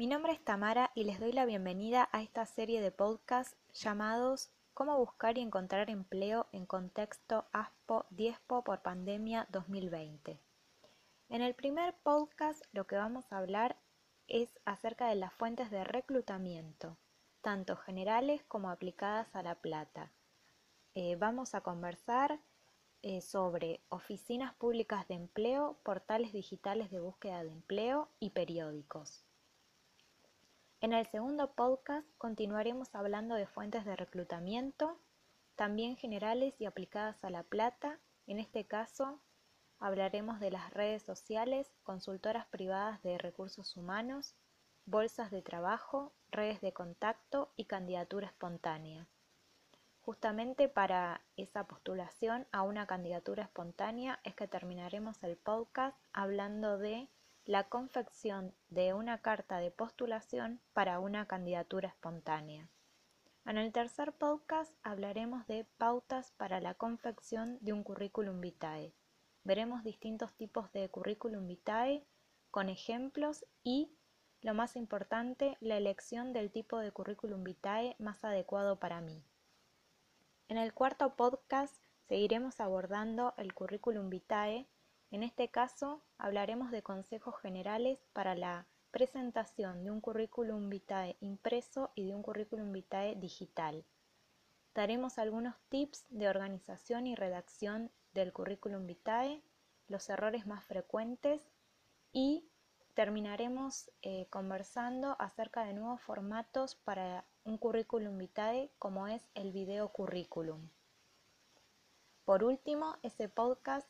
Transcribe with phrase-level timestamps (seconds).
[0.00, 4.50] Mi nombre es Tamara y les doy la bienvenida a esta serie de podcasts llamados
[4.72, 10.40] Cómo buscar y encontrar empleo en contexto ASPO-DIESPO por pandemia 2020.
[11.28, 13.76] En el primer podcast lo que vamos a hablar
[14.26, 16.96] es acerca de las fuentes de reclutamiento,
[17.42, 20.10] tanto generales como aplicadas a La Plata.
[20.94, 22.40] Eh, vamos a conversar
[23.02, 29.26] eh, sobre oficinas públicas de empleo, portales digitales de búsqueda de empleo y periódicos.
[30.82, 34.98] En el segundo podcast continuaremos hablando de fuentes de reclutamiento,
[35.54, 38.00] también generales y aplicadas a La Plata.
[38.26, 39.20] En este caso
[39.78, 44.36] hablaremos de las redes sociales, consultoras privadas de recursos humanos,
[44.86, 49.06] bolsas de trabajo, redes de contacto y candidatura espontánea.
[50.00, 57.10] Justamente para esa postulación a una candidatura espontánea es que terminaremos el podcast hablando de
[57.50, 62.68] la confección de una carta de postulación para una candidatura espontánea.
[63.44, 68.94] En el tercer podcast hablaremos de pautas para la confección de un currículum vitae.
[69.42, 72.06] Veremos distintos tipos de currículum vitae
[72.52, 73.90] con ejemplos y,
[74.42, 79.24] lo más importante, la elección del tipo de currículum vitae más adecuado para mí.
[80.46, 81.74] En el cuarto podcast
[82.06, 84.68] seguiremos abordando el currículum vitae
[85.10, 91.90] en este caso, hablaremos de consejos generales para la presentación de un currículum vitae impreso
[91.94, 93.84] y de un currículum vitae digital.
[94.74, 99.42] Daremos algunos tips de organización y redacción del currículum vitae,
[99.88, 101.42] los errores más frecuentes
[102.12, 102.48] y
[102.94, 109.88] terminaremos eh, conversando acerca de nuevos formatos para un currículum vitae como es el video
[109.88, 110.68] currículum.
[112.24, 113.88] Por último, ese podcast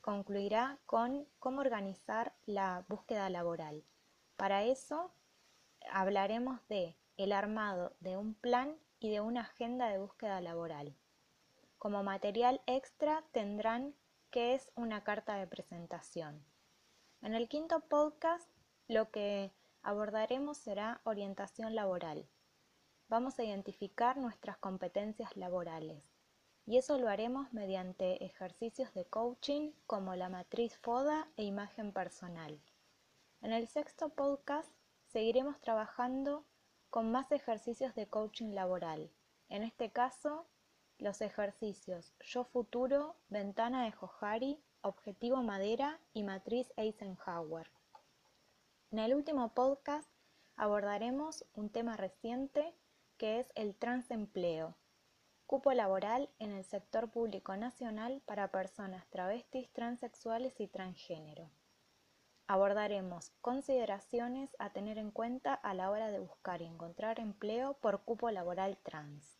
[0.00, 3.84] concluirá con cómo organizar la búsqueda laboral.
[4.36, 5.12] Para eso
[5.90, 10.94] hablaremos de el armado de un plan y de una agenda de búsqueda laboral.
[11.78, 13.94] Como material extra tendrán
[14.30, 16.44] qué es una carta de presentación.
[17.22, 18.48] En el quinto podcast
[18.88, 22.26] lo que abordaremos será orientación laboral.
[23.08, 26.02] Vamos a identificar nuestras competencias laborales
[26.70, 32.60] y eso lo haremos mediante ejercicios de coaching como la matriz FODA e imagen personal.
[33.40, 34.70] En el sexto podcast
[35.08, 36.44] seguiremos trabajando
[36.88, 39.10] con más ejercicios de coaching laboral.
[39.48, 40.46] En este caso,
[40.98, 47.68] los ejercicios Yo Futuro, Ventana de Johari, Objetivo Madera y Matriz Eisenhower.
[48.92, 50.08] En el último podcast
[50.54, 52.72] abordaremos un tema reciente
[53.18, 54.76] que es el transempleo,
[55.50, 61.50] Cupo laboral en el sector público nacional para personas travestis, transexuales y transgénero.
[62.46, 68.04] Abordaremos consideraciones a tener en cuenta a la hora de buscar y encontrar empleo por
[68.04, 69.39] cupo laboral trans.